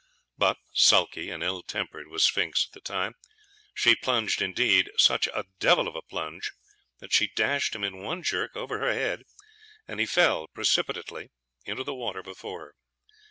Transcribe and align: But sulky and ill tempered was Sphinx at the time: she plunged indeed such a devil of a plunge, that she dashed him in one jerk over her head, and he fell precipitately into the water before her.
But 0.35 0.57
sulky 0.73 1.29
and 1.29 1.43
ill 1.43 1.61
tempered 1.61 2.07
was 2.07 2.23
Sphinx 2.23 2.65
at 2.65 2.71
the 2.73 2.79
time: 2.79 3.13
she 3.75 3.95
plunged 3.95 4.41
indeed 4.41 4.89
such 4.97 5.27
a 5.27 5.45
devil 5.59 5.87
of 5.87 5.95
a 5.95 6.01
plunge, 6.01 6.53
that 6.97 7.13
she 7.13 7.27
dashed 7.35 7.75
him 7.75 7.83
in 7.83 8.01
one 8.01 8.23
jerk 8.23 8.55
over 8.55 8.79
her 8.79 8.91
head, 8.93 9.25
and 9.87 9.99
he 9.99 10.07
fell 10.07 10.47
precipitately 10.47 11.29
into 11.65 11.83
the 11.83 11.93
water 11.93 12.23
before 12.23 12.61
her. 12.61 12.75